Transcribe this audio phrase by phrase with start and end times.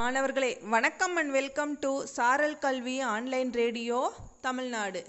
[0.00, 5.04] மாணவர்களே வணக்கம் and welcome to சாரல் கல்வி ஆன்லைன் ரேடியோ தமிழ்நாடு.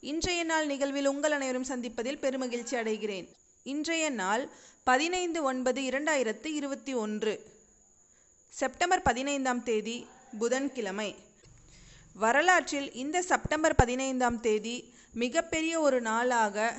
[0.00, 3.26] இன்றைய நாள் நிகழ்வில் உங்கள் அனைவரும் சந்திப்பதில் பெருமகிழ்ச்சி அடைகிறேன்.
[3.62, 4.48] இன்றைய நாள்
[4.84, 7.34] பதினைந்து ஒன்பது இரண்டாயிரத்து இருபத்தி ஒன்று.
[8.48, 10.06] செப்டம்பர் பதினைந்தாம் தேதி
[10.38, 11.14] புதன்கிழமை.
[12.14, 16.74] வரலாற்றில் இந்த செப்டம்பர் பதினைந்தாம் தேதி மிகப்பெரிய ஒரு நாளாக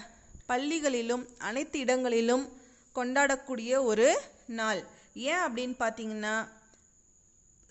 [0.48, 2.50] பள்ளிகளிலும் அனைத்து இடங்களிலும்
[2.96, 4.84] கொண்டாடக்கூடிய ஒரு நாள்.
[5.14, 6.48] ஏன் அப்படின்னு பார்த்தீங்கன்னா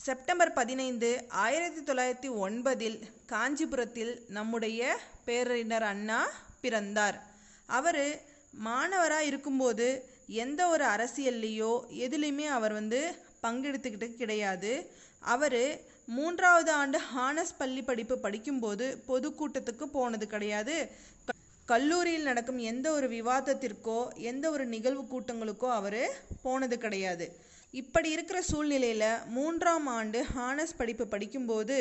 [0.03, 6.29] செப்டம்பர் பதினைந்து ஆயிரத்தி தொள்ளாயிரத்தி ஒன்பதில் காஞ்சிபுரத்தில் நம்முடைய பேரறிஞர் அண்ணா
[6.61, 7.23] பிறந்தார்.
[7.67, 14.91] அவர் மாணவராக இருக்கும்போது எந்த ஒரு அரசியல்லையோ எதுலேயுமே அவர் வந்து பங்கெடுத்துக்கிட்டு கிடையாது.
[15.19, 20.91] அவர் மூன்றாவது ஆண்டு ஹானஸ் பள்ளி படிப்பு படிக்கும்போது பொதுக்கூட்டத்துக்கு போனது கிடையாது.
[21.25, 21.33] க-
[21.65, 26.11] கல்லூரியில் நடக்கும் எந்த ஒரு விவாதத்திற்கோ எந்த ஒரு நிகழ்வு கூட்டங்களுக்கோ அவர்
[26.43, 27.49] போனது கிடையாது.
[27.71, 31.77] இப்படி இருக்கிற சூழ்நிலையில் மூன்றாம் ஆண்டு ஹானஸ் படிப்பு படிக்கும்போது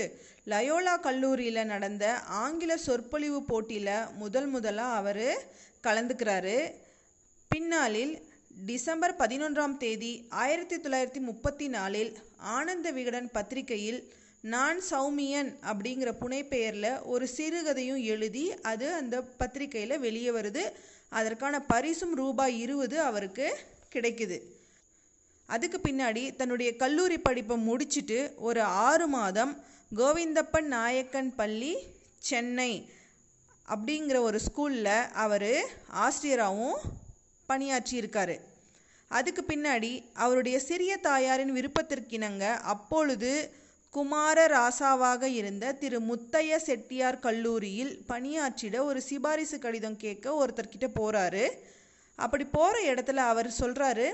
[0.48, 5.26] லயோலா கல்லூரியில் நடந்த ஆங்கில சொற்பொழிவு போட்டியில் முதல் முதலாக அவர்
[5.84, 6.72] கலந்துக்கிறாரு.
[7.48, 8.28] பின்னாளில்
[8.66, 17.30] டிசம்பர் பதினொன்றாம் தேதி ஆயிரத்தி தொள்ளாயிரத்தி முப்பத்தி நாலில் ஆனந்த விகடன் பத்திரிகையில் நான் சௌமியன் அப்படிங்கிற புனைப்பெயரில் ஒரு
[17.38, 20.62] சிறுகதையும் எழுதி அது அந்த பத்திரிகையில் வெளியே வருது.
[21.10, 23.58] அதற்கான பரிசும் ரூபாய் இருபது அவருக்கு
[23.94, 24.40] கிடைக்குது.
[25.50, 29.54] அதுக்கு பின்னாடி தன்னுடைய கல்லூரி படிப்பை முடிச்சுட்டு ஒரு ஆறு மாதம்
[29.96, 31.74] கோவிந்தப்பன் நாயக்கன் பள்ளி
[32.20, 32.72] சென்னை
[33.68, 35.52] அப்படிங்கிற ஒரு ஸ்கூலில் அவர்
[35.88, 36.80] ஆசிரியராகவும்
[37.50, 38.36] பணியாற்றியிருக்காரு.
[39.12, 43.32] அதுக்கு பின்னாடி அவருடைய சிறிய தாயாரின் விருப்பத்திற்கிணங்க அப்பொழுது
[43.94, 51.46] குமார ராசாவாக இருந்த திரு முத்தைய செட்டியார் கல்லூரியில் பணியாற்றிட ஒரு சிபாரிசு கடிதம் கேட்க ஒருத்தர்கிட்ட போகிறாரு
[52.20, 54.08] அப்படி போகிற இடத்துல அவர் சொல்கிறாரு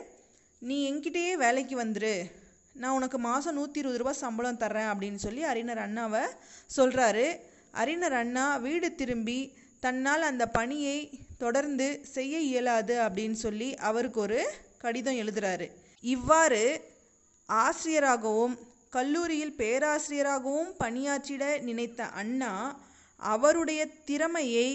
[0.68, 2.16] நீ என்கிட்டயே வேலைக்கு வந்துரு.
[2.82, 6.24] நான் உனக்கு மாதம் நூற்றி இருபது ரூபா சம்பளம் தர்றேன் அப்படின்னு சொல்லி அறிஞர் அண்ணாவை
[6.78, 7.28] சொல்கிறாரு
[7.82, 9.40] அறிஞர் அண்ணா வீடு திரும்பி
[9.80, 10.98] தன்னால் அந்த பணியை
[11.38, 14.40] தொடர்ந்து செய்ய இயலாது அப்படின்னு சொல்லி அவருக்கு ஒரு
[14.78, 15.68] கடிதம் எழுதுறாரு.
[16.16, 16.64] இவ்வாறு
[17.50, 18.56] ஆசிரியராகவும்
[18.90, 22.54] கல்லூரியில் பேராசிரியராகவும் பணியாற்றிட நினைத்த அண்ணா
[23.34, 24.70] அவருடைய திறமையை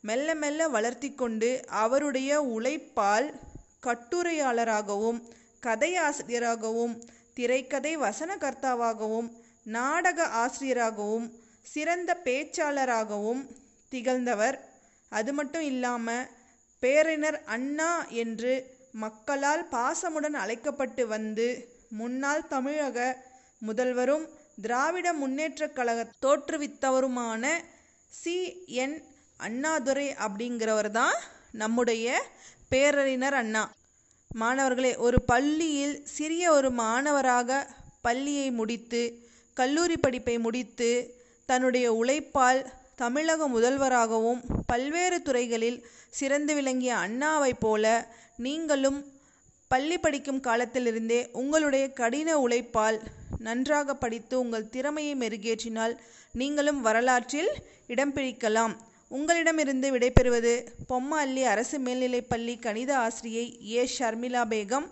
[0.00, 1.50] மெல்ல மெல்ல வளர்த்தி கொண்டு
[1.84, 3.28] அவருடைய உழைப்பால்
[3.82, 5.20] கட்டுரையாளராகவும்
[5.62, 6.94] கதையாசிரியராகவும்
[7.34, 9.28] திரைக்கதை வசனகர்த்தாவாகவும்
[9.66, 11.26] நாடக ஆசிரியராகவும்
[11.66, 13.42] சிறந்த பேச்சாளராகவும்
[13.92, 14.56] திகழ்ந்தவர்.
[15.12, 16.28] அது மட்டும் இல்லாமல்
[16.82, 17.90] பேரினர் அண்ணா
[18.22, 18.52] என்று
[18.94, 21.46] மக்களால் பாசமுடன் அழைக்கப்பட்டு வந்து
[21.90, 22.98] முன்னாள் தமிழக
[23.62, 24.24] முதல்வரும்
[24.62, 27.44] திராவிட முன்னேற்றக் கழக தோற்றுவித்தவருமான
[28.12, 28.36] சி.
[28.76, 28.96] என்.
[29.40, 31.16] அண்ணாதுரை அப்படிங்கிறவர் தான்
[31.52, 32.08] நம்முடைய
[32.72, 33.62] பேரறிஞர் அண்ணா.
[34.30, 37.50] மாணவர்களே ஒரு பள்ளியில் சிறிய ஒரு மாணவராக
[38.00, 39.00] பள்ளியை முடித்து
[39.56, 40.88] கல்லூரி படிப்பை முடித்து
[41.48, 42.60] தன்னுடைய உழைப்பால்
[42.96, 45.78] தமிழக முதல்வராகவும் பல்வேறு துறைகளில்
[46.10, 47.84] சிறந்து விளங்கிய அண்ணாவைப் போல
[48.36, 49.00] நீங்களும்
[49.68, 52.98] பள்ளி படிக்கும் காலத்திலிருந்தே உங்களுடைய கடின உழைப்பால்
[53.38, 55.94] நன்றாக படித்து உங்கள் திறமையை மெருகேற்றினால்
[56.32, 57.52] நீங்களும் வரலாற்றில்
[57.86, 58.74] இடம் பிடிக்கலாம்.
[59.12, 60.52] உங்களிடமிருந்து விடைபெறுவது
[60.88, 63.82] பொம்மல்லி அரசு மேல்நிலைப்பள்ளி கணித ஆசிரியை ஏ.
[63.96, 64.86] ஷர்மிளா பேகம்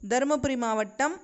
[0.00, 1.14] தருமபுரி மாவட்டம்